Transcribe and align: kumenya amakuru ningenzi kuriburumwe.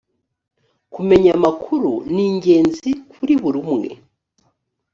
kumenya 0.93 1.31
amakuru 1.37 1.91
ningenzi 2.13 2.89
kuriburumwe. 3.11 3.89